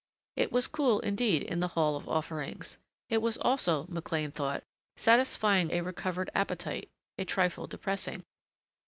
[0.35, 2.79] It was cool indeed, in the Hall of Offerings.
[3.07, 4.63] It was also, McLean thought,
[4.97, 6.89] satisfying a recovered appetite,
[7.19, 8.23] a trifle depressing.